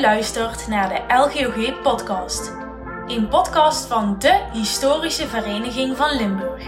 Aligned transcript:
Luistert 0.00 0.68
naar 0.68 0.88
de 0.88 1.14
LGOG 1.14 1.82
podcast. 1.82 2.52
Een 3.06 3.28
podcast 3.28 3.86
van 3.86 4.16
de 4.18 4.40
Historische 4.52 5.28
Vereniging 5.28 5.96
van 5.96 6.16
Limburg. 6.16 6.62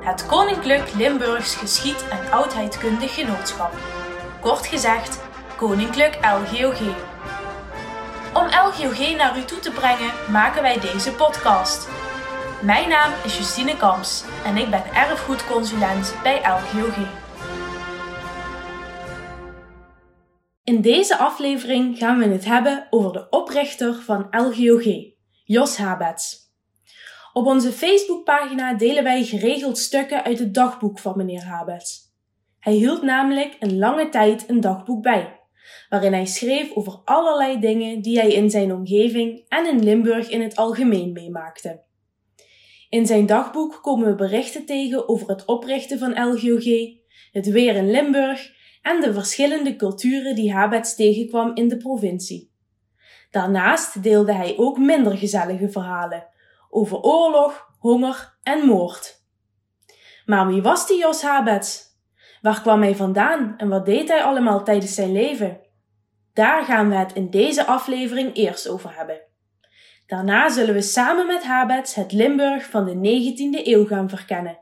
Het 0.00 0.26
Koninklijk 0.26 0.94
Limburgs 0.94 1.54
Geschied- 1.54 2.08
en 2.08 2.32
Oudheidkundig 2.32 3.14
Genootschap. 3.14 3.72
Kort 4.40 4.66
gezegd, 4.66 5.20
Koninklijk 5.56 6.18
LGOG. 6.22 6.80
Om 8.32 8.46
LGOG 8.46 9.16
naar 9.16 9.38
u 9.38 9.44
toe 9.44 9.58
te 9.58 9.70
brengen, 9.70 10.12
maken 10.28 10.62
wij 10.62 10.80
deze 10.80 11.12
podcast. 11.12 11.88
Mijn 12.60 12.88
naam 12.88 13.12
is 13.24 13.38
Justine 13.38 13.76
Kamps 13.76 14.24
en 14.44 14.56
ik 14.56 14.70
ben 14.70 14.94
erfgoedconsulent 14.94 16.14
bij 16.22 16.40
LGOG. 16.40 16.96
In 20.70 20.80
deze 20.80 21.16
aflevering 21.16 21.98
gaan 21.98 22.18
we 22.18 22.24
het 22.24 22.44
hebben 22.44 22.86
over 22.90 23.12
de 23.12 23.28
oprichter 23.30 23.94
van 23.94 24.26
LGOG, 24.30 24.84
Jos 25.44 25.76
Habets. 25.76 26.38
Op 27.32 27.46
onze 27.46 27.72
Facebookpagina 27.72 28.74
delen 28.74 29.02
wij 29.02 29.24
geregeld 29.24 29.78
stukken 29.78 30.24
uit 30.24 30.38
het 30.38 30.54
dagboek 30.54 30.98
van 30.98 31.16
meneer 31.16 31.44
Habets. 31.44 32.00
Hij 32.58 32.72
hield 32.72 33.02
namelijk 33.02 33.56
een 33.58 33.78
lange 33.78 34.08
tijd 34.08 34.48
een 34.48 34.60
dagboek 34.60 35.02
bij, 35.02 35.40
waarin 35.88 36.12
hij 36.12 36.26
schreef 36.26 36.72
over 36.74 37.00
allerlei 37.04 37.60
dingen 37.60 38.02
die 38.02 38.18
hij 38.18 38.32
in 38.32 38.50
zijn 38.50 38.72
omgeving 38.72 39.44
en 39.48 39.66
in 39.66 39.84
Limburg 39.84 40.28
in 40.28 40.42
het 40.42 40.56
algemeen 40.56 41.12
meemaakte. 41.12 41.82
In 42.88 43.06
zijn 43.06 43.26
dagboek 43.26 43.78
komen 43.82 44.06
we 44.06 44.14
berichten 44.14 44.66
tegen 44.66 45.08
over 45.08 45.28
het 45.28 45.44
oprichten 45.44 45.98
van 45.98 46.28
LGOG, 46.28 46.64
het 47.32 47.46
weer 47.46 47.74
in 47.74 47.90
Limburg 47.90 48.58
en 48.82 49.00
de 49.00 49.12
verschillende 49.12 49.76
culturen 49.76 50.34
die 50.34 50.52
Habets 50.52 50.94
tegenkwam 50.94 51.54
in 51.54 51.68
de 51.68 51.76
provincie. 51.76 52.52
Daarnaast 53.30 54.02
deelde 54.02 54.32
hij 54.32 54.54
ook 54.56 54.78
minder 54.78 55.16
gezellige 55.16 55.70
verhalen 55.70 56.26
over 56.70 57.00
oorlog, 57.00 57.68
honger 57.78 58.36
en 58.42 58.66
moord. 58.66 59.24
Maar 60.24 60.46
wie 60.46 60.62
was 60.62 60.86
die 60.86 60.98
Jos 60.98 61.22
Habets? 61.22 61.88
Waar 62.42 62.60
kwam 62.60 62.82
hij 62.82 62.96
vandaan 62.96 63.54
en 63.56 63.68
wat 63.68 63.86
deed 63.86 64.08
hij 64.08 64.22
allemaal 64.22 64.64
tijdens 64.64 64.94
zijn 64.94 65.12
leven? 65.12 65.60
Daar 66.32 66.64
gaan 66.64 66.88
we 66.88 66.94
het 66.94 67.12
in 67.12 67.30
deze 67.30 67.66
aflevering 67.66 68.34
eerst 68.34 68.68
over 68.68 68.96
hebben. 68.96 69.20
Daarna 70.06 70.48
zullen 70.48 70.74
we 70.74 70.82
samen 70.82 71.26
met 71.26 71.44
Habets 71.44 71.94
het 71.94 72.12
Limburg 72.12 72.64
van 72.64 72.84
de 72.84 72.94
19e 72.94 73.66
eeuw 73.66 73.86
gaan 73.86 74.08
verkennen. 74.08 74.58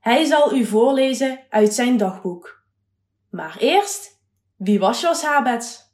Hij 0.00 0.24
zal 0.24 0.54
u 0.54 0.64
voorlezen 0.64 1.40
uit 1.48 1.74
zijn 1.74 1.96
dagboek. 1.96 2.57
Maar 3.30 3.56
eerst, 3.58 4.20
wie 4.56 4.78
was 4.78 5.00
Jos 5.00 5.22
Habets? 5.22 5.86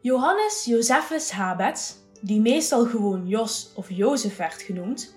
Johannes 0.00 0.64
Josephus 0.64 1.30
Habets, 1.30 1.96
die 2.20 2.40
meestal 2.40 2.84
gewoon 2.84 3.28
Jos 3.28 3.72
of 3.74 3.90
Jozef 3.90 4.36
werd 4.36 4.62
genoemd, 4.62 5.14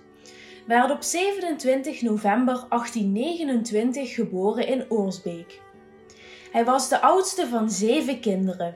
werd 0.68 0.92
op 0.92 1.04
27 1.04 2.02
november 2.02 2.66
1829 2.70 4.14
geboren 4.14 4.68
in 4.68 4.86
Oorsbeek. 4.92 5.62
Hij 6.52 6.66
was 6.66 6.90
de 6.90 7.02
oudste 7.02 7.48
van 7.48 7.70
zeven 7.70 8.20
kinderen. 8.20 8.76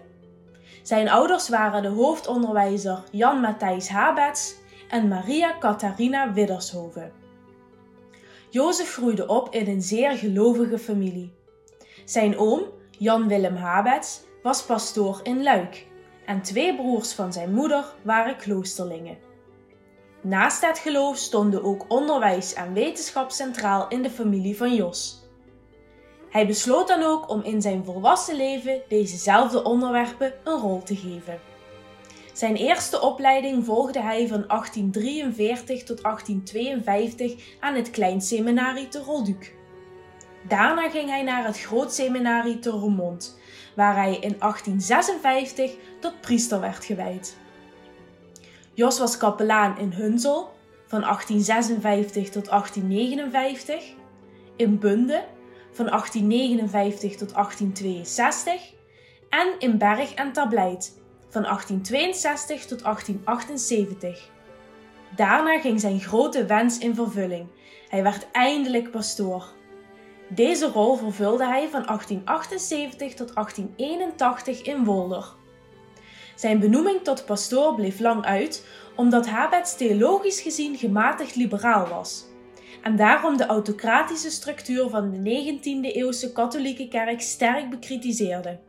Zijn 0.83 1.09
ouders 1.09 1.49
waren 1.49 1.81
de 1.81 1.87
hoofdonderwijzer 1.87 3.03
Jan 3.11 3.39
Matthijs 3.39 3.89
Habets 3.89 4.55
en 4.89 5.08
Maria 5.08 5.58
Catharina 5.59 6.33
Widdershoven. 6.33 7.23
Jozef 8.53 8.93
groeide 8.93 9.27
op 9.27 9.53
in 9.53 9.67
een 9.67 9.81
zeer 9.81 10.11
gelovige 10.11 10.80
familie. 10.80 11.33
Zijn 12.05 12.37
oom, 12.37 12.61
Jan 12.97 13.27
Willem 13.27 13.55
Habets, 13.55 14.21
was 14.43 14.64
pastoor 14.64 15.19
in 15.23 15.43
Luik 15.43 15.87
en 16.25 16.41
twee 16.41 16.75
broers 16.75 17.13
van 17.13 17.33
zijn 17.33 17.53
moeder 17.53 17.86
waren 18.02 18.37
kloosterlingen. 18.37 19.17
Naast 20.21 20.65
het 20.65 20.80
geloof 20.80 21.17
stonden 21.17 21.63
ook 21.63 21.86
onderwijs 21.87 22.53
en 22.53 22.73
wetenschap 22.73 23.31
centraal 23.31 23.87
in 23.87 24.02
de 24.02 24.09
familie 24.09 24.58
van 24.58 24.75
Jos. 24.75 25.21
Hij 26.30 26.47
besloot 26.47 26.87
dan 26.87 27.03
ook 27.03 27.30
om 27.30 27.42
in 27.42 27.61
zijn 27.61 27.86
volwassen 27.86 28.36
leven 28.36 28.81
dezezelfde 28.87 29.63
onderwerpen 29.63 30.33
een 30.43 30.59
rol 30.59 30.83
te 30.83 30.95
geven. 30.95 31.52
Zijn 32.33 32.55
eerste 32.55 33.02
opleiding 33.02 33.66
volgde 33.66 34.02
hij 34.02 34.27
van 34.27 34.44
1843 34.48 35.83
tot 35.83 36.04
1852 36.04 37.58
aan 37.60 37.76
het 37.76 37.89
Kleinseminarie 37.89 38.88
te 38.88 38.99
Rolduc. 38.99 39.52
Daarna 40.48 40.89
ging 40.89 41.10
hij 41.10 41.23
naar 41.23 41.45
het 41.45 41.60
Grootseminarie 41.60 42.60
te 42.60 42.70
Roermond, 42.70 43.39
waar 43.76 43.95
hij 43.95 44.14
in 44.14 44.36
1856 44.39 45.72
tot 45.99 46.22
priester 46.22 46.60
werd 46.60 46.86
gewijd. 46.86 47.38
Jos 48.73 48.99
was 48.99 49.17
kapelaan 49.17 49.77
in 49.77 49.92
Hunsel 49.92 50.52
van 50.88 51.02
1856 51.02 52.30
tot 52.30 52.45
1859, 52.45 53.93
in 54.55 54.80
Bunde 54.80 55.23
van 55.72 55.86
1859 55.86 57.16
tot 57.16 57.33
1862 57.33 58.73
en 59.30 59.48
in 59.60 59.77
Berg 59.77 60.14
en 60.14 60.32
Tableit 60.32 61.02
van 61.33 61.44
1862 61.44 62.66
tot 62.66 62.83
1878. 62.83 64.30
Daarna 65.16 65.60
ging 65.60 65.80
zijn 65.80 65.99
grote 65.99 66.45
wens 66.45 66.77
in 66.77 66.95
vervulling. 66.95 67.48
Hij 67.89 68.04
werd 68.04 68.27
eindelijk 68.32 68.92
pastoor. 68.92 69.45
Deze 70.30 70.67
rol 70.67 70.95
vervulde 70.95 71.45
hij 71.45 71.67
van 71.70 71.86
1878 71.86 73.14
tot 73.14 73.33
1881 73.36 74.61
in 74.61 74.83
Wolder. 74.83 75.26
Zijn 76.36 76.60
benoeming 76.60 77.02
tot 77.04 77.26
pastoor 77.26 77.76
bleef 77.76 77.99
lang 77.99 78.26
uit, 78.26 78.66
omdat 78.95 79.27
Habets 79.27 79.77
theologisch 79.77 80.42
gezien 80.42 80.77
gematigd 80.77 81.36
liberaal 81.36 81.88
was 81.88 82.32
en 82.83 82.95
daarom 82.95 83.38
de 83.38 83.45
autocratische 83.45 84.30
structuur 84.30 84.89
van 84.89 85.11
de 85.11 85.17
19e-eeuwse 85.17 86.32
katholieke 86.32 86.88
kerk 86.88 87.22
sterk 87.22 87.70
bekritiseerde. 87.70 88.60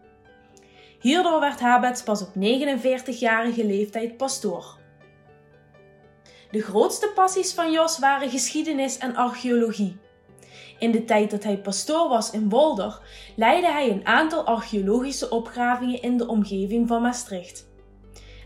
Hierdoor 1.04 1.40
werd 1.40 1.60
Habets 1.60 2.02
pas 2.02 2.22
op 2.22 2.28
49-jarige 2.28 3.66
leeftijd 3.66 4.16
pastoor. 4.16 4.78
De 6.50 6.60
grootste 6.60 7.10
passies 7.14 7.52
van 7.52 7.72
Jos 7.72 7.98
waren 7.98 8.30
geschiedenis 8.30 8.98
en 8.98 9.16
archeologie. 9.16 9.96
In 10.78 10.90
de 10.90 11.04
tijd 11.04 11.30
dat 11.30 11.44
hij 11.44 11.58
pastoor 11.58 12.08
was 12.08 12.30
in 12.30 12.48
Wolder, 12.48 13.00
leidde 13.36 13.70
hij 13.70 13.90
een 13.90 14.06
aantal 14.06 14.44
archeologische 14.44 15.30
opgravingen 15.30 16.02
in 16.02 16.16
de 16.16 16.26
omgeving 16.26 16.88
van 16.88 17.02
Maastricht. 17.02 17.68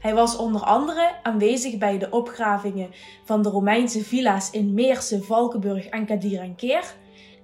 Hij 0.01 0.15
was 0.15 0.37
onder 0.37 0.61
andere 0.61 1.11
aanwezig 1.23 1.79
bij 1.79 1.99
de 1.99 2.11
opgravingen 2.11 2.91
van 3.25 3.43
de 3.43 3.49
Romeinse 3.49 4.05
villa's 4.05 4.51
in 4.51 4.75
Meersen, 4.75 5.25
Valkenburg 5.25 5.87
en 5.87 6.07
Kadir 6.07 6.43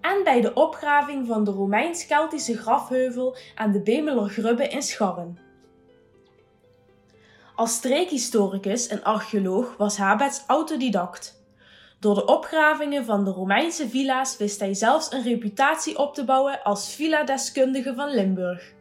en 0.04 0.24
bij 0.24 0.40
de 0.40 0.54
opgraving 0.54 1.26
van 1.26 1.44
de 1.44 1.50
Romeins-Keltische 1.50 2.56
grafheuvel 2.56 3.36
aan 3.54 3.72
de 3.72 3.80
Bemeler 3.80 4.28
Grubbe 4.28 4.68
in 4.68 4.82
Scharren. 4.82 5.38
Als 7.54 7.74
streekhistoricus 7.74 8.86
en 8.86 9.02
archeoloog 9.02 9.76
was 9.76 9.96
Habets 9.96 10.44
autodidact. 10.46 11.42
Door 12.00 12.14
de 12.14 12.24
opgravingen 12.24 13.04
van 13.04 13.24
de 13.24 13.30
Romeinse 13.30 13.88
villa's 13.88 14.36
wist 14.36 14.60
hij 14.60 14.74
zelfs 14.74 15.12
een 15.12 15.22
reputatie 15.22 15.98
op 15.98 16.14
te 16.14 16.24
bouwen 16.24 16.62
als 16.62 16.94
villa-deskundige 16.94 17.94
van 17.94 18.10
Limburg. 18.10 18.72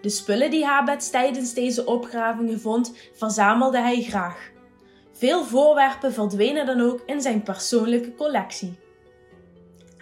De 0.00 0.08
spullen 0.08 0.50
die 0.50 0.64
Habets 0.64 1.10
tijdens 1.10 1.54
deze 1.54 1.84
opgravingen 1.84 2.60
vond, 2.60 2.94
verzamelde 3.14 3.78
hij 3.78 4.02
graag. 4.02 4.50
Veel 5.12 5.44
voorwerpen 5.44 6.12
verdwenen 6.12 6.66
dan 6.66 6.80
ook 6.80 7.02
in 7.06 7.20
zijn 7.20 7.42
persoonlijke 7.42 8.14
collectie. 8.14 8.81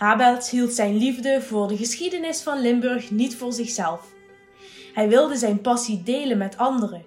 Habets 0.00 0.50
hield 0.50 0.72
zijn 0.72 0.96
liefde 0.96 1.42
voor 1.42 1.68
de 1.68 1.76
geschiedenis 1.76 2.42
van 2.42 2.60
Limburg 2.60 3.10
niet 3.10 3.36
voor 3.36 3.52
zichzelf. 3.52 4.14
Hij 4.94 5.08
wilde 5.08 5.36
zijn 5.36 5.60
passie 5.60 6.02
delen 6.02 6.38
met 6.38 6.56
anderen. 6.56 7.04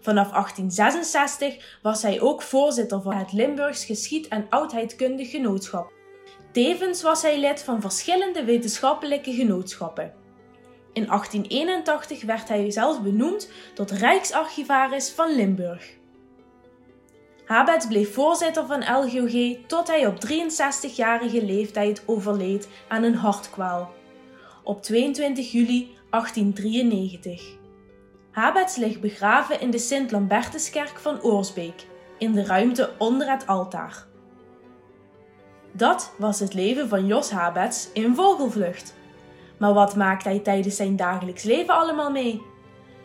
Vanaf 0.00 0.30
1866 0.30 1.78
was 1.82 2.02
hij 2.02 2.20
ook 2.20 2.42
voorzitter 2.42 3.02
van 3.02 3.14
het 3.14 3.32
Limburgs 3.32 3.84
Geschied- 3.84 4.28
en 4.28 4.46
Oudheidkundig 4.48 5.30
Genootschap. 5.30 5.92
Tevens 6.52 7.02
was 7.02 7.22
hij 7.22 7.40
lid 7.40 7.62
van 7.62 7.80
verschillende 7.80 8.44
wetenschappelijke 8.44 9.32
genootschappen. 9.32 10.12
In 10.92 11.06
1881 11.06 12.22
werd 12.22 12.48
hij 12.48 12.70
zelfs 12.70 13.02
benoemd 13.02 13.50
tot 13.74 13.90
Rijksarchivaris 13.90 15.10
van 15.10 15.34
Limburg. 15.34 15.99
Habets 17.50 17.86
bleef 17.86 18.14
voorzitter 18.14 18.66
van 18.66 18.80
LGOG 18.80 19.56
tot 19.66 19.86
hij 19.86 20.06
op 20.06 20.14
63-jarige 20.26 21.44
leeftijd 21.44 22.02
overleed 22.06 22.68
aan 22.88 23.02
een 23.02 23.14
hartkwaal. 23.14 23.92
Op 24.64 24.82
22 24.82 25.52
juli 25.52 25.96
1893. 26.10 27.56
Habets 28.30 28.76
ligt 28.76 29.00
begraven 29.00 29.60
in 29.60 29.70
de 29.70 29.78
Sint-Lambertuskerk 29.78 30.98
van 30.98 31.22
Oorsbeek, 31.22 31.86
in 32.18 32.32
de 32.32 32.44
ruimte 32.44 32.90
onder 32.98 33.30
het 33.30 33.46
altaar. 33.46 34.06
Dat 35.72 36.14
was 36.18 36.40
het 36.40 36.54
leven 36.54 36.88
van 36.88 37.06
Jos 37.06 37.30
Habets 37.30 37.92
in 37.92 38.14
vogelvlucht. 38.14 38.94
Maar 39.58 39.72
wat 39.72 39.96
maakt 39.96 40.24
hij 40.24 40.38
tijdens 40.38 40.76
zijn 40.76 40.96
dagelijks 40.96 41.42
leven 41.42 41.74
allemaal 41.74 42.10
mee? 42.10 42.42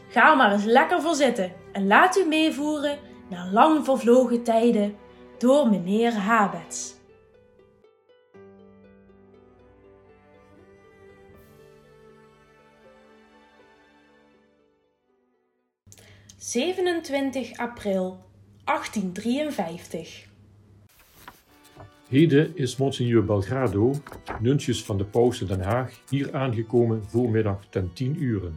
Ga 0.10 0.32
er 0.32 0.38
maar 0.38 0.52
eens 0.52 0.64
lekker 0.64 1.02
voor 1.02 1.16
zitten 1.16 1.52
en 1.72 1.88
laat 1.88 2.18
u 2.18 2.26
meevoeren 2.26 3.05
naar 3.30 3.48
lang 3.51 3.86
vervlogen 3.86 4.44
tijden 4.44 4.95
door 5.38 5.69
meneer 5.69 6.13
Habets. 6.13 6.95
27 16.45 17.57
april 17.57 18.24
1853. 18.63 20.27
Heden 22.07 22.57
is 22.57 22.77
Monsignor 22.77 23.25
Belgrado, 23.25 23.94
nuntjes 24.42 24.83
van 24.83 24.98
de 24.98 25.06
Paus 25.06 25.39
Den 25.39 25.62
Haag, 25.62 26.00
hier 26.10 26.36
aangekomen 26.36 27.06
voormiddag 27.06 27.66
ten 27.69 27.94
10 27.94 28.24
uren. 28.24 28.56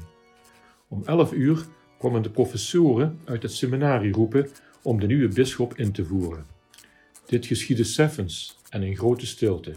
Om 0.89 1.03
11 1.05 1.33
uur 1.33 1.67
kwamen 1.99 2.23
de 2.23 2.31
professoren 2.31 3.19
uit 3.25 3.43
het 3.43 3.53
seminarie 3.53 4.13
roepen 4.13 4.49
om 4.83 5.01
de 5.01 5.07
nieuwe 5.07 5.29
bisschop 5.29 5.79
in 5.79 5.93
te 5.93 6.05
voeren. 6.05 6.47
Dit 7.27 7.47
geschiedde 7.47 7.85
seffens 7.85 8.59
en 8.71 8.83
in 8.83 8.97
grote 8.97 9.27
stilte. 9.27 9.75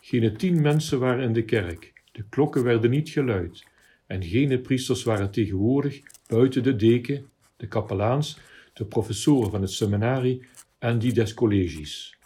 Geen 0.00 0.36
tien 0.36 0.60
mensen 0.60 0.98
waren 0.98 1.24
in 1.24 1.32
de 1.32 1.44
kerk, 1.44 1.92
de 2.12 2.24
klokken 2.28 2.62
werden 2.62 2.90
niet 2.90 3.08
geluid 3.08 3.64
en 4.06 4.22
geen 4.22 4.60
priesters 4.60 5.02
waren 5.02 5.30
tegenwoordig 5.30 6.00
buiten 6.26 6.62
de 6.62 6.76
deken 6.76 7.26
de 7.56 7.66
kapelaans, 7.66 8.38
de 8.72 8.84
professoren 8.84 9.50
van 9.50 9.60
het 9.60 9.70
seminarie 9.70 10.46
en 10.78 10.98
die 10.98 11.12
des 11.12 11.34
collegies. 11.34 12.18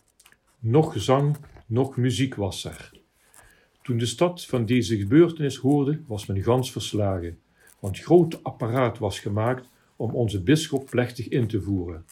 Nog 0.58 0.94
zang, 0.96 1.36
nog 1.66 1.96
muziek 1.96 2.34
was 2.34 2.64
er. 2.64 2.90
Toen 3.82 3.98
de 3.98 4.06
stad 4.06 4.44
van 4.46 4.66
deze 4.66 4.98
gebeurtenis 4.98 5.56
hoorde, 5.56 6.00
was 6.06 6.26
men 6.26 6.42
gans 6.42 6.72
verslagen, 6.72 7.38
want 7.78 7.98
groot 7.98 8.44
apparaat 8.44 8.98
was 8.98 9.20
gemaakt 9.20 9.68
om 9.96 10.14
onze 10.14 10.42
bisschop 10.42 10.90
plechtig 10.90 11.28
in 11.28 11.46
te 11.46 11.60
voeren. 11.60 12.04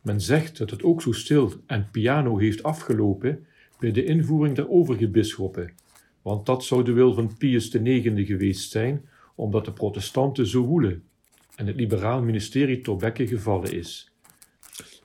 Men 0.00 0.20
zegt 0.20 0.58
dat 0.58 0.70
het 0.70 0.82
ook 0.82 1.02
zo 1.02 1.12
stil 1.12 1.52
en 1.66 1.88
piano 1.90 2.38
heeft 2.38 2.62
afgelopen 2.62 3.46
bij 3.78 3.92
de 3.92 4.04
invoering 4.04 4.56
der 4.56 4.70
overige 4.70 5.08
bisschoppen, 5.08 5.72
want 6.22 6.46
dat 6.46 6.64
zou 6.64 6.84
de 6.84 6.92
wil 6.92 7.14
van 7.14 7.36
Pius 7.36 7.74
IX 7.74 8.26
geweest 8.26 8.70
zijn, 8.70 9.08
omdat 9.34 9.64
de 9.64 9.72
protestanten 9.72 10.46
zo 10.46 10.62
woelen 10.62 11.02
en 11.56 11.66
het 11.66 11.76
liberaal 11.76 12.22
ministerie 12.22 12.80
Torbekke 12.80 13.26
gevallen 13.26 13.72
is. 13.72 14.10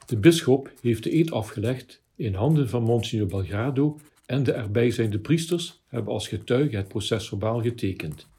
De 0.05 0.17
bisschop 0.17 0.71
heeft 0.81 1.03
de 1.03 1.15
eed 1.15 1.31
afgelegd 1.31 2.03
in 2.15 2.33
handen 2.33 2.69
van 2.69 2.83
Monsignor 2.83 3.27
Belgrado 3.27 3.99
en 4.25 4.43
de 4.43 4.51
erbij 4.51 4.91
zijnde 4.91 5.19
priesters 5.19 5.83
hebben 5.87 6.13
als 6.13 6.27
getuige 6.27 6.75
het 6.75 6.87
procesverbaal 6.87 7.61
getekend. 7.61 8.30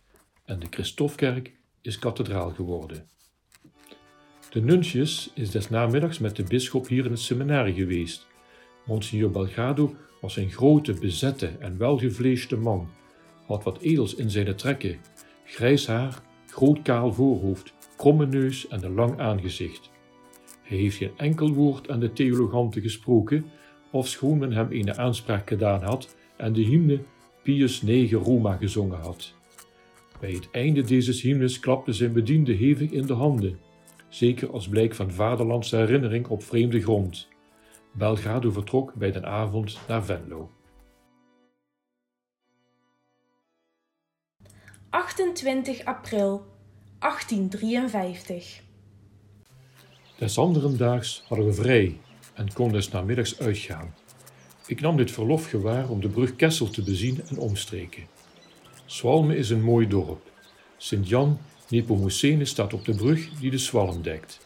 En 0.53 0.59
de 0.59 0.67
Christofkerk 0.71 1.53
is 1.83 1.99
kathedraal 1.99 2.51
geworden. 2.51 3.09
De 4.51 4.61
nuntius 4.61 5.31
is 5.35 5.51
des 5.51 5.69
namiddags 5.69 6.19
met 6.19 6.37
de 6.37 6.43
bisschop 6.43 6.89
hier 6.89 7.05
in 7.05 7.11
het 7.11 7.21
seminarie 7.21 7.75
geweest. 7.75 8.27
Monsignor 8.87 9.31
Belgrado 9.31 9.95
was 10.21 10.37
een 10.37 10.51
grote, 10.51 10.93
bezette 10.93 11.47
en 11.47 11.79
welgevleesde 11.79 12.57
man, 12.57 12.89
had 13.47 13.65
wat 13.65 13.79
edels 13.79 14.15
in 14.15 14.31
zijn 14.31 14.57
trekken, 14.57 14.99
grijs 15.45 15.87
haar, 15.87 16.23
groot 16.47 16.83
kaal 16.83 17.13
voorhoofd, 17.13 17.73
kromme 17.97 18.27
neus 18.27 18.69
en 18.69 18.85
een 18.85 18.95
lang 18.95 19.21
aangezicht. 19.21 19.91
Hij 20.63 20.79
heeft 20.79 20.97
geen 20.97 21.13
enkel 21.17 21.53
woord 21.53 21.91
aan 21.91 22.01
de 22.01 22.13
theologanten 22.13 22.83
gesproken, 22.83 23.45
ofschoon 23.91 24.39
men 24.39 24.53
hem 24.53 24.67
een 24.71 24.99
aanspraak 24.99 25.49
gedaan 25.49 25.83
had 25.83 26.17
en 26.37 26.53
de 26.53 26.63
hymne 26.63 27.03
Pius 27.43 27.83
IX 27.83 28.13
Roma 28.13 28.57
gezongen 28.57 28.99
had. 28.99 29.41
Bij 30.23 30.33
het 30.33 30.51
einde 30.51 30.83
deze 30.83 31.13
hymnes 31.13 31.61
klapte 31.61 31.93
zijn 31.93 32.13
bediende 32.13 32.53
hevig 32.53 32.91
in 32.91 33.07
de 33.07 33.13
handen, 33.13 33.59
zeker 34.09 34.51
als 34.51 34.69
blijk 34.69 34.95
van 34.95 35.11
vaderlandse 35.11 35.77
herinnering 35.77 36.27
op 36.27 36.43
vreemde 36.43 36.81
grond. 36.81 37.29
Belgrado 37.93 38.51
vertrok 38.51 38.95
bij 38.95 39.13
den 39.13 39.27
avond 39.27 39.79
naar 39.89 40.05
Venlo. 40.05 40.51
28 44.91 45.85
april 45.85 46.47
1853. 46.99 48.63
Des 50.19 50.39
anderen 50.39 50.77
daags 50.77 51.25
hadden 51.29 51.47
we 51.47 51.53
vrij 51.53 52.01
en 52.35 52.53
konden 52.53 52.75
des 52.75 52.89
namiddags 52.89 53.39
uitgaan. 53.39 53.95
Ik 54.67 54.81
nam 54.81 54.97
dit 54.97 55.11
verlof 55.11 55.47
gewaar 55.47 55.89
om 55.89 56.01
de 56.01 56.09
brug 56.09 56.37
Kessel 56.37 56.71
te 56.71 56.83
bezien 56.83 57.23
en 57.29 57.39
omstreken. 57.39 58.07
Swalme 58.93 59.37
is 59.37 59.51
een 59.51 59.63
mooi 59.63 59.89
dorp. 59.89 60.31
Sint-Jan 60.77 61.39
Nepomucene 61.69 62.45
staat 62.45 62.73
op 62.75 62.85
de 62.85 62.95
brug 62.95 63.29
die 63.41 63.51
de 63.51 63.59
Swalm 63.59 64.03
dekt. 64.03 64.41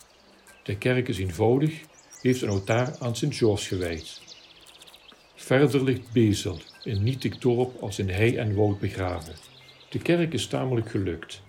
De 0.63 0.77
kerk 0.77 1.09
is 1.09 1.19
eenvoudig, 1.19 1.81
heeft 2.21 2.43
een 2.43 2.49
altaar 2.49 2.97
aan 2.99 3.17
Sint-George 3.17 3.67
gewijd. 3.67 4.21
Verder 5.35 5.85
ligt 5.85 6.13
Bezel, 6.13 6.59
een 6.83 7.03
nietig 7.03 7.39
dorp 7.39 7.83
als 7.83 7.99
in 7.99 8.09
hei 8.09 8.37
en 8.37 8.55
woud 8.55 8.79
begraven. 8.79 9.35
De 9.91 9.99
kerk 9.99 10.33
is 10.33 10.47
tamelijk 10.47 10.91
gelukt. 10.91 11.43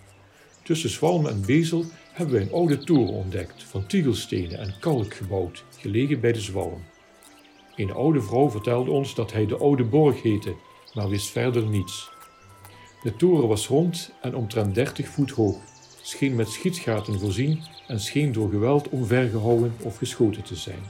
Tussen 0.63 0.89
Zwalm 0.89 1.27
en 1.27 1.45
Bezel 1.45 1.85
hebben 2.13 2.35
wij 2.35 2.43
een 2.43 2.53
oude 2.53 2.77
toren 2.77 3.13
ontdekt, 3.13 3.63
van 3.63 3.87
tiegelstenen 3.87 4.59
en 4.59 4.75
kalk 4.79 5.13
gebouwd, 5.13 5.63
gelegen 5.77 6.19
bij 6.19 6.31
de 6.31 6.41
Zwalm. 6.41 6.83
Een 7.75 7.91
oude 7.91 8.21
vrouw 8.21 8.49
vertelde 8.49 8.91
ons 8.91 9.15
dat 9.15 9.33
hij 9.33 9.45
de 9.45 9.57
Oude 9.57 9.83
Borg 9.83 10.21
heette, 10.21 10.55
maar 10.93 11.09
wist 11.09 11.29
verder 11.29 11.67
niets. 11.67 12.15
De 13.01 13.15
toren 13.15 13.47
was 13.47 13.67
rond 13.67 14.13
en 14.21 14.35
omtrent 14.35 14.75
30 14.75 15.07
voet 15.07 15.31
hoog, 15.31 15.57
scheen 16.01 16.35
met 16.35 16.49
schietgaten 16.49 17.19
voorzien 17.19 17.59
en 17.87 17.99
scheen 17.99 18.31
door 18.31 18.49
geweld 18.49 18.89
omvergehouden 18.89 19.73
of 19.83 19.97
geschoten 19.97 20.43
te 20.43 20.55
zijn. 20.55 20.83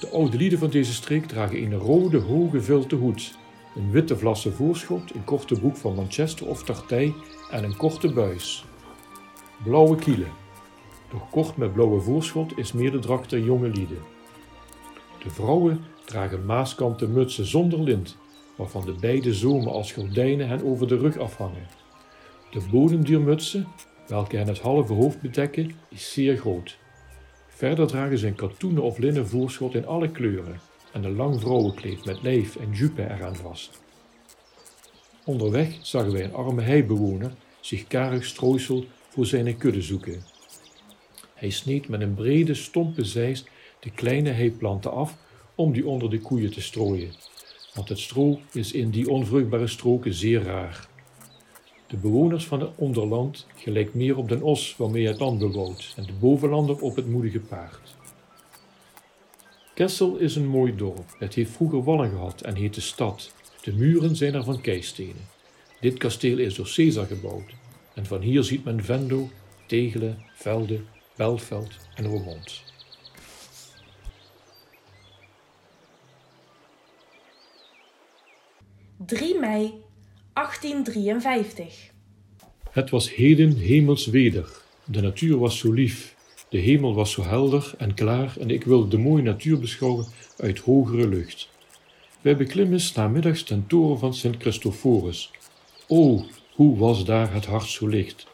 De 0.00 0.08
oude 0.08 0.36
lieden 0.36 0.58
van 0.58 0.70
deze 0.70 0.92
streek 0.92 1.26
dragen 1.26 1.62
een 1.62 1.74
rode, 1.74 2.18
hoge 2.18 2.60
vilte 2.60 2.94
hoed, 2.94 3.38
een 3.74 3.90
witte 3.90 4.18
vlasse 4.18 4.52
voorschot, 4.52 5.14
een 5.14 5.24
korte 5.24 5.54
broek 5.54 5.76
van 5.76 5.94
Manchester 5.94 6.46
of 6.46 6.64
Tartij 6.64 7.14
en 7.50 7.64
een 7.64 7.76
korte 7.76 8.12
buis. 8.12 8.64
Blauwe 9.64 9.96
kielen. 9.96 10.32
Doch 11.10 11.30
kort 11.30 11.56
met 11.56 11.72
blauwe 11.72 12.00
voorschot 12.00 12.58
is 12.58 12.72
meer 12.72 12.90
de 12.90 12.98
dracht 12.98 13.30
der 13.30 13.40
jonge 13.40 13.68
lieden. 13.68 13.98
De 15.22 15.30
vrouwen 15.30 15.84
dragen 16.04 16.44
maaskanten 16.44 17.12
mutsen 17.12 17.46
zonder 17.46 17.80
lint, 17.80 18.16
waarvan 18.60 18.84
de 18.84 18.94
beide 19.00 19.34
zomen 19.34 19.72
als 19.72 19.92
gordijnen 19.92 20.48
hen 20.48 20.64
over 20.64 20.88
de 20.88 20.96
rug 20.96 21.18
afhangen. 21.18 21.66
De 22.50 22.60
bodem 22.70 23.04
dier 23.04 23.20
mutsen, 23.20 23.66
welke 24.06 24.36
hen 24.36 24.46
het 24.46 24.58
halve 24.58 24.92
hoofd 24.92 25.20
bedekken, 25.20 25.72
is 25.88 26.12
zeer 26.12 26.36
groot. 26.36 26.78
Verder 27.48 27.86
dragen 27.86 28.18
ze 28.18 28.26
een 28.26 28.34
katoenen 28.34 28.82
of 28.82 28.98
linnen 28.98 29.28
voorschot 29.28 29.74
in 29.74 29.86
alle 29.86 30.10
kleuren 30.10 30.60
en 30.92 31.04
een 31.04 31.16
lang 31.16 31.40
vrouwenkleed 31.40 32.04
met 32.04 32.22
lijf 32.22 32.56
en 32.56 32.72
jupe 32.72 33.02
eraan 33.02 33.36
vast. 33.36 33.82
Onderweg 35.24 35.78
zagen 35.82 36.12
wij 36.12 36.24
een 36.24 36.34
arme 36.34 36.62
heibewoner 36.62 37.32
zich 37.60 37.86
karig 37.86 38.24
strooisel 38.24 38.84
voor 39.08 39.26
zijn 39.26 39.56
kudde 39.56 39.82
zoeken. 39.82 40.22
Hij 41.34 41.50
sneed 41.50 41.88
met 41.88 42.00
een 42.00 42.14
brede, 42.14 42.54
stompe 42.54 43.04
zeis 43.04 43.44
de 43.80 43.90
kleine 43.90 44.30
heiplanten 44.30 44.92
af 44.92 45.16
om 45.54 45.72
die 45.72 45.86
onder 45.86 46.10
de 46.10 46.20
koeien 46.20 46.52
te 46.52 46.60
strooien, 46.60 47.10
want 47.74 47.88
het 47.88 47.98
stro 47.98 48.40
is 48.52 48.72
in 48.72 48.90
die 48.90 49.10
onvruchtbare 49.10 49.66
stroken 49.66 50.14
zeer 50.14 50.42
raar. 50.42 50.88
De 51.86 51.96
bewoners 51.96 52.46
van 52.46 52.60
het 52.60 52.70
onderland 52.76 53.46
gelijkt 53.54 53.94
meer 53.94 54.16
op 54.16 54.28
den 54.28 54.42
os 54.42 54.76
waarmee 54.76 55.06
het 55.06 55.20
land 55.20 55.38
bewoont 55.38 55.92
en 55.96 56.04
de 56.04 56.12
bovenlander 56.12 56.80
op 56.80 56.96
het 56.96 57.06
moedige 57.06 57.40
paard. 57.40 57.94
Kessel 59.74 60.16
is 60.16 60.36
een 60.36 60.46
mooi 60.46 60.76
dorp. 60.76 61.16
Het 61.18 61.34
heeft 61.34 61.50
vroeger 61.50 61.84
wallen 61.84 62.10
gehad 62.10 62.40
en 62.40 62.54
heet 62.54 62.74
de 62.74 62.80
stad. 62.80 63.32
De 63.62 63.72
muren 63.72 64.16
zijn 64.16 64.34
er 64.34 64.44
van 64.44 64.60
keistenen. 64.60 65.28
Dit 65.80 65.98
kasteel 65.98 66.38
is 66.38 66.54
door 66.54 66.72
Caesar 66.74 67.06
gebouwd 67.06 67.54
en 67.94 68.06
van 68.06 68.20
hier 68.20 68.42
ziet 68.42 68.64
men 68.64 68.84
Vendo, 68.84 69.28
Tegelen, 69.66 70.18
Velde, 70.34 70.80
Belveld 71.16 71.76
en 71.94 72.06
Roermond. 72.06 72.69
(3 79.06 79.38
mei 79.40 79.72
1853) 80.32 81.90
Het 82.70 82.90
was 82.90 83.14
heden 83.14 83.56
hemels 83.56 84.06
weder. 84.06 84.62
De 84.84 85.00
natuur 85.00 85.38
was 85.38 85.58
zo 85.58 85.72
lief. 85.72 86.14
De 86.48 86.58
hemel 86.58 86.94
was 86.94 87.12
zo 87.12 87.22
helder 87.22 87.74
en 87.78 87.94
klaar 87.94 88.36
en 88.40 88.50
ik 88.50 88.64
wilde 88.64 88.88
de 88.88 88.98
mooie 88.98 89.22
natuur 89.22 89.58
beschouwen 89.58 90.06
uit 90.36 90.58
hogere 90.58 91.08
lucht. 91.08 91.48
Wij 92.20 92.36
beklimmen 92.36 92.80
namiddags 92.94 93.42
ten 93.42 93.66
toren 93.66 93.98
van 93.98 94.14
Sint 94.14 94.36
Christophorus. 94.38 95.30
O, 95.88 96.24
hoe 96.54 96.78
was 96.78 97.04
daar 97.04 97.32
het 97.32 97.46
hart 97.46 97.68
zo 97.68 97.86
licht! 97.86 98.26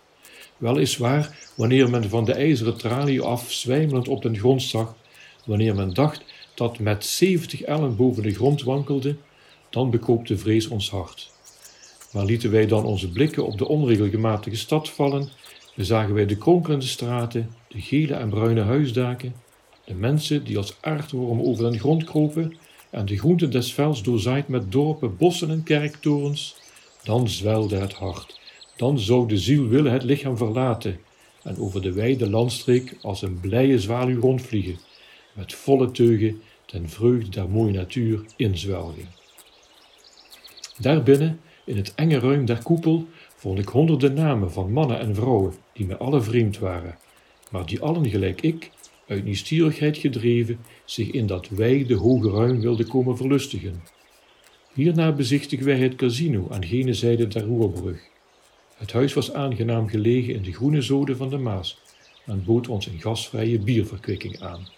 Wel 0.56 0.78
is 0.78 0.96
waar, 0.96 1.50
wanneer 1.56 1.90
men 1.90 2.08
van 2.08 2.25
de 2.25 2.32
ijzeren 2.32 2.76
tralie 2.76 3.20
af 3.20 3.52
zwijmelend 3.52 4.08
op 4.08 4.23
den 4.23 4.38
grond 4.38 4.62
zag, 4.62 4.96
wanneer 5.44 5.75
men 5.75 5.94
dacht 5.94 6.25
dat 6.54 6.78
met 6.78 7.04
zeventig 7.04 7.62
ellen 7.62 7.96
boven 7.96 8.23
de 8.23 8.35
grond 8.35 8.62
wankelde, 8.62 9.16
dan 9.76 9.90
bekoopte 9.90 10.38
vrees 10.38 10.68
ons 10.68 10.90
hart. 10.90 11.30
Maar 12.12 12.25
lieten 12.25 12.50
wij 12.50 12.66
dan 12.66 12.85
onze 12.85 13.09
blikken 13.09 13.47
op 13.47 13.59
de 13.59 13.68
onregelmatige 13.68 14.56
stad 14.56 14.88
vallen, 14.88 15.28
dan 15.75 15.85
zagen 15.85 16.14
wij 16.14 16.26
de 16.26 16.37
kronkelende 16.37 16.87
straten, 16.87 17.50
de 17.68 17.80
gele 17.80 18.14
en 18.14 18.28
bruine 18.28 18.61
huisdaken, 18.61 19.35
de 19.85 19.95
mensen 19.95 20.45
die 20.45 20.56
als 20.56 20.76
aardwormen 20.80 21.45
over 21.45 21.71
den 21.71 21.78
grond 21.78 22.04
kropen 22.04 22.56
en 22.90 23.06
de 23.06 23.18
groente 23.18 23.49
des 23.49 23.73
velds 23.73 24.02
doorzaaid 24.02 24.49
met 24.49 24.73
dorpen, 24.73 25.16
bossen 25.16 25.50
en 25.50 25.62
kerktorens, 25.62 26.56
dan 27.02 27.28
zwelde 27.28 27.76
het 27.76 27.92
hart. 27.92 28.40
Dan 28.76 28.99
zou 28.99 29.28
de 29.28 29.38
ziel 29.38 29.68
willen 29.68 29.92
het 29.92 30.02
lichaam 30.02 30.37
verlaten 30.37 30.99
en 31.42 31.59
over 31.59 31.83
de 31.83 31.92
wijde 31.92 32.30
landstreek 32.30 32.97
als 33.02 33.23
een 33.23 33.40
blije 33.40 33.80
zwaluw 33.80 34.21
rondvliegen, 34.21 34.78
met 35.33 35.54
volle 35.54 35.90
teugen 35.90 36.42
ten 36.66 36.88
vreugde 36.88 37.30
der 37.30 37.49
mooie 37.49 37.73
natuur 37.73 38.25
inzwelgen. 38.37 39.25
Daarbinnen, 40.78 41.40
in 41.64 41.76
het 41.76 41.95
enge 41.95 42.18
ruim 42.18 42.45
der 42.45 42.62
koepel, 42.62 43.06
vond 43.37 43.59
ik 43.59 43.68
honderden 43.68 44.14
namen 44.14 44.52
van 44.52 44.73
mannen 44.73 44.99
en 44.99 45.14
vrouwen 45.14 45.54
die 45.73 45.87
mij 45.87 45.97
alle 45.97 46.21
vreemd 46.21 46.59
waren, 46.59 46.99
maar 47.50 47.66
die 47.66 47.80
allen 47.80 48.11
gelijk 48.11 48.40
ik, 48.40 48.71
uit 49.06 49.25
nieuwsgierigheid 49.25 49.97
gedreven, 49.97 50.59
zich 50.85 51.11
in 51.11 51.26
dat 51.26 51.49
wijde 51.49 51.95
hoge 51.95 52.30
ruim 52.30 52.61
wilden 52.61 52.88
komen 52.88 53.16
verlustigen. 53.16 53.83
Hierna 54.73 55.12
bezichtigen 55.12 55.66
wij 55.66 55.78
het 55.78 55.95
casino 55.95 56.47
aan 56.50 56.64
gene 56.64 56.95
zijde 56.95 57.28
der 57.28 57.42
Roerbrug. 57.42 58.00
Het 58.76 58.92
huis 58.92 59.14
was 59.14 59.33
aangenaam 59.33 59.88
gelegen 59.88 60.35
in 60.35 60.42
de 60.42 60.52
groene 60.52 60.80
zoden 60.80 61.16
van 61.16 61.28
de 61.28 61.38
Maas 61.38 61.80
en 62.26 62.45
bood 62.45 62.68
ons 62.68 62.87
een 62.87 63.00
gasvrije 63.00 63.59
bierverkwikking 63.59 64.40
aan. 64.40 64.68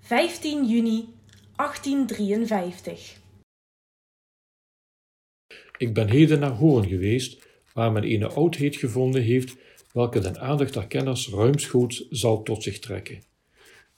15 0.00 0.68
juni 0.68 1.08
1853 1.56 3.20
Ik 5.78 5.94
ben 5.94 6.08
heden 6.08 6.40
naar 6.40 6.50
Hoorn 6.50 6.88
geweest, 6.88 7.46
waar 7.72 7.92
men 7.92 8.10
een 8.12 8.24
oudheid 8.24 8.76
gevonden 8.76 9.22
heeft, 9.22 9.56
welke 9.92 10.20
den 10.20 10.40
aandacht 10.40 10.74
der 10.74 10.86
kenners 10.86 11.28
ruimschoots 11.28 12.08
zal 12.10 12.42
tot 12.42 12.62
zich 12.62 12.78
trekken. 12.78 13.22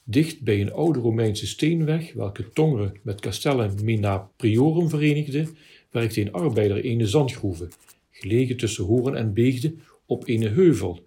Dicht 0.02 0.42
bij 0.42 0.60
een 0.60 0.72
oude 0.72 0.98
Romeinse 0.98 1.46
steenweg, 1.46 2.12
welke 2.12 2.50
Tongeren 2.50 3.00
met 3.02 3.20
Castellum 3.20 3.84
Mina 3.84 4.30
Priorum 4.36 4.88
verenigde, 4.88 5.48
werkte 5.90 6.20
een 6.20 6.32
arbeider 6.32 6.84
een 6.84 7.06
zandgroeve, 7.06 7.68
gelegen 8.10 8.56
tussen 8.56 8.84
Horen 8.84 9.16
en 9.16 9.34
Beegde, 9.34 9.74
op 10.06 10.28
een 10.28 10.42
heuvel, 10.42 11.06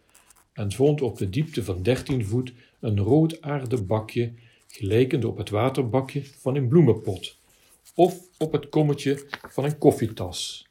en 0.54 0.72
vond 0.72 1.02
op 1.02 1.18
de 1.18 1.30
diepte 1.30 1.64
van 1.64 1.84
dertien 1.84 2.26
voet 2.26 2.54
een 2.80 3.00
rood 3.00 3.42
aarde 3.42 3.82
bakje, 3.82 4.32
gelijkende 4.72 5.28
op 5.28 5.38
het 5.38 5.50
waterbakje 5.50 6.24
van 6.26 6.56
een 6.56 6.68
bloemenpot, 6.68 7.38
of 7.96 8.20
op 8.38 8.52
het 8.52 8.70
kommetje 8.70 9.26
van 9.50 9.64
een 9.64 9.78
koffietas. 9.78 10.68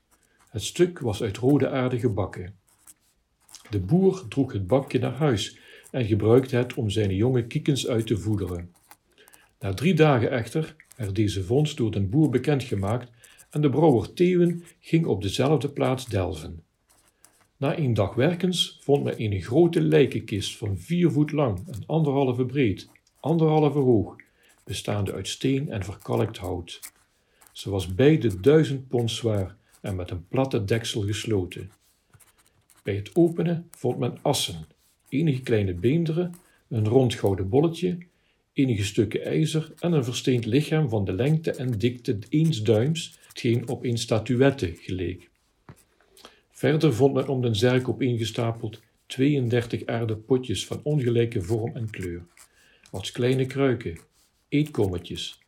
Het 0.51 0.63
stuk 0.63 0.99
was 0.99 1.23
uit 1.23 1.37
rode 1.37 1.69
aarde 1.69 1.99
gebakken. 1.99 2.55
De 3.71 3.81
boer 3.81 4.29
droeg 4.29 4.53
het 4.53 4.67
bakje 4.67 4.99
naar 4.99 5.13
huis 5.13 5.59
en 5.91 6.05
gebruikte 6.05 6.57
het 6.57 6.75
om 6.75 6.91
zijn 6.91 7.15
jonge 7.15 7.47
kiekens 7.47 7.87
uit 7.87 8.07
te 8.07 8.17
voederen. 8.17 8.73
Na 9.61 9.75
drie 9.75 9.95
dagen 9.95 10.31
echter 10.31 10.77
werd 10.97 11.15
deze 11.15 11.45
vondst 11.45 11.77
door 11.77 11.91
den 11.91 12.11
boer 12.11 12.31
bekendgemaakt 12.31 13.11
en 13.51 13.61
de 13.61 13.71
brouwer 13.71 14.13
Theeuwen 14.13 14.65
ging 14.81 15.07
op 15.07 15.23
dezelfde 15.23 15.69
plaats 15.69 16.07
delven. 16.07 16.63
Na 17.57 17.79
een 17.79 17.95
dag 17.95 18.15
werkens 18.15 18.79
vond 18.83 19.05
men 19.05 19.23
een 19.23 19.43
grote 19.43 19.81
lijkenkist 19.81 20.57
van 20.57 20.79
vier 20.79 21.11
voet 21.11 21.33
lang 21.33 21.69
en 21.69 21.83
anderhalve 21.87 22.47
breed, 22.47 22.89
anderhalve 23.29 23.79
hoog, 23.79 24.17
bestaande 24.65 25.13
uit 25.13 25.29
steen 25.29 25.71
en 25.71 25.85
verkalkt 25.85 26.37
hout. 26.37 26.81
Ze 27.53 27.71
was 27.71 27.95
beide 27.95 28.41
duizend 28.41 28.89
pond 28.89 29.11
zwaar 29.11 29.57
en 29.81 29.97
met 29.97 30.11
een 30.11 30.29
platte 30.29 30.65
deksel 30.65 31.03
gesloten. 31.03 31.71
Bij 32.83 32.95
het 32.95 33.17
openen 33.17 33.69
vond 33.71 33.99
men 33.99 34.19
assen, 34.23 34.67
enige 35.09 35.43
kleine 35.43 35.75
beenderen, 35.75 36.35
een 36.69 36.89
rond 36.89 37.15
gouden 37.15 37.49
bolletje, 37.49 37.99
enige 38.53 38.85
stukken 38.85 39.25
ijzer 39.25 39.73
en 39.79 39.93
een 39.93 40.05
versteend 40.05 40.47
lichaam 40.47 40.89
van 40.89 41.05
de 41.05 41.13
lengte 41.13 41.51
en 41.51 41.79
dikte 41.79 42.19
eens 42.29 42.63
duims, 42.63 43.19
hetgeen 43.27 43.69
op 43.69 43.85
een 43.85 43.99
statuette 43.99 44.75
geleek. 44.75 45.31
Verder 46.51 46.95
vond 46.95 47.15
men 47.15 47.29
om 47.29 47.43
den 47.43 47.57
zerk 47.57 47.89
opeengestapeld 47.89 48.81
32 49.07 49.87
aarden 49.87 50.25
potjes 50.25 50.67
van 50.67 50.81
ongelijke 50.83 51.43
vorm 51.43 51.77
en 51.77 51.91
kleur, 51.91 52.23
als 52.91 53.13
kleine 53.13 53.47
kruiken, 53.47 53.99
eetkommetjes, 54.49 55.43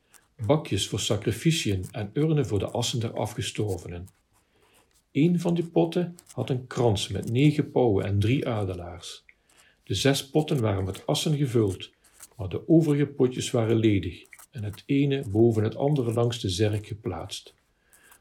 bakjes 0.46 0.88
voor 0.88 1.00
sacrificiën 1.00 1.84
en 1.90 2.10
urnen 2.12 2.46
voor 2.46 2.58
de 2.58 2.70
assen 2.70 3.00
der 3.00 3.12
afgestorvenen. 3.12 4.08
Een 5.12 5.40
van 5.40 5.54
die 5.54 5.66
potten 5.66 6.16
had 6.32 6.50
een 6.50 6.66
krans 6.66 7.08
met 7.08 7.30
negen 7.30 7.70
pauwen 7.70 8.04
en 8.04 8.18
drie 8.18 8.48
adelaars. 8.48 9.24
De 9.84 9.94
zes 9.94 10.30
potten 10.30 10.60
waren 10.60 10.84
met 10.84 11.06
assen 11.06 11.36
gevuld, 11.36 11.90
maar 12.36 12.48
de 12.48 12.68
overige 12.68 13.06
potjes 13.06 13.50
waren 13.50 13.76
ledig 13.76 14.24
en 14.50 14.64
het 14.64 14.82
ene 14.86 15.24
boven 15.28 15.62
het 15.62 15.76
andere 15.76 16.12
langs 16.12 16.40
de 16.40 16.48
zerk 16.48 16.86
geplaatst. 16.86 17.54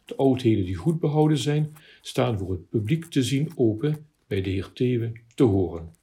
De 0.06 0.16
oudheden 0.16 0.66
die 0.66 0.76
goed 0.76 1.00
behouden 1.00 1.38
zijn, 1.38 1.76
staan 2.02 2.38
voor 2.38 2.52
het 2.52 2.70
publiek 2.70 3.06
te 3.06 3.24
zien 3.24 3.52
open 3.56 4.06
bij 4.28 4.42
de 4.42 4.50
heer 4.50 4.72
Thewe 4.74 5.12
te 5.36 5.44
horen. 5.44 5.94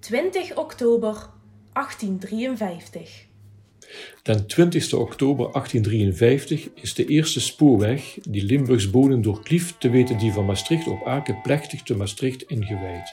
20 0.00 0.56
oktober 0.56 1.30
1853 1.72 3.26
Den 4.22 4.46
20 4.46 4.94
oktober 4.94 5.52
1853 5.52 6.68
is 6.74 6.94
de 6.94 7.06
eerste 7.06 7.40
spoorweg 7.40 8.18
die 8.28 8.44
Limburgs 8.44 8.90
bodem 8.90 9.22
doorklieft, 9.22 9.80
te 9.80 9.90
weten 9.90 10.18
die 10.18 10.32
van 10.32 10.44
Maastricht 10.44 10.86
op 10.86 11.06
Aken, 11.06 11.40
plechtig 11.42 11.82
te 11.82 11.96
Maastricht 11.96 12.42
ingewijd. 12.42 13.12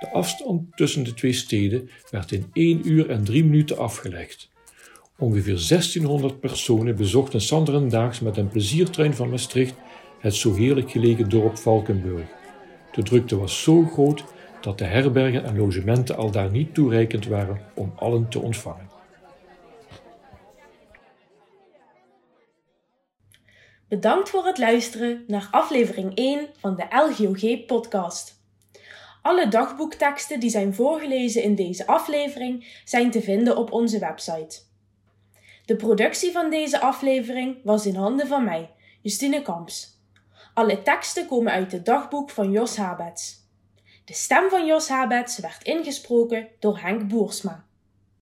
De 0.00 0.10
afstand 0.12 0.76
tussen 0.76 1.04
de 1.04 1.14
twee 1.14 1.32
steden 1.32 1.90
werd 2.10 2.32
in 2.32 2.46
1 2.52 2.88
uur 2.88 3.10
en 3.10 3.24
3 3.24 3.44
minuten 3.44 3.78
afgelegd. 3.78 4.48
Ongeveer 5.18 5.66
1600 5.68 6.40
personen 6.40 6.96
bezochten 6.96 7.40
Sanderendaags 7.40 8.20
met 8.20 8.36
een 8.36 8.48
pleziertrein 8.48 9.14
van 9.14 9.30
Maastricht 9.30 9.74
het 10.18 10.34
zo 10.34 10.54
heerlijk 10.54 10.90
gelegen 10.90 11.28
dorp 11.28 11.56
Valkenburg. 11.56 12.26
De 12.92 13.02
drukte 13.02 13.38
was 13.38 13.62
zo 13.62 13.84
groot 13.84 14.24
dat 14.60 14.78
de 14.78 14.84
herbergen 14.84 15.44
en 15.44 15.58
logementen 15.58 16.16
al 16.16 16.30
daar 16.30 16.50
niet 16.50 16.74
toereikend 16.74 17.26
waren 17.26 17.60
om 17.74 17.92
allen 17.96 18.28
te 18.28 18.40
ontvangen. 18.40 18.88
Bedankt 23.88 24.28
voor 24.28 24.46
het 24.46 24.58
luisteren 24.58 25.24
naar 25.26 25.48
aflevering 25.50 26.14
1 26.14 26.48
van 26.58 26.76
de 26.76 26.86
LGOG-podcast. 26.90 28.36
Alle 29.22 29.48
dagboekteksten 29.48 30.40
die 30.40 30.50
zijn 30.50 30.74
voorgelezen 30.74 31.42
in 31.42 31.54
deze 31.54 31.86
aflevering 31.86 32.80
zijn 32.84 33.10
te 33.10 33.22
vinden 33.22 33.56
op 33.56 33.72
onze 33.72 33.98
website. 33.98 34.60
De 35.64 35.76
productie 35.76 36.32
van 36.32 36.50
deze 36.50 36.80
aflevering 36.80 37.56
was 37.64 37.86
in 37.86 37.94
handen 37.94 38.26
van 38.26 38.44
mij, 38.44 38.70
Justine 39.02 39.42
Kamps. 39.42 40.00
Alle 40.54 40.82
teksten 40.82 41.26
komen 41.26 41.52
uit 41.52 41.72
het 41.72 41.84
dagboek 41.84 42.30
van 42.30 42.50
Jos 42.50 42.76
Habets. 42.76 43.47
De 44.08 44.14
stem 44.14 44.50
van 44.50 44.66
Jos 44.66 44.88
Habets 44.88 45.38
werd 45.38 45.62
ingesproken 45.62 46.48
door 46.58 46.78
Henk 46.78 47.08
Boersma. 47.08 47.67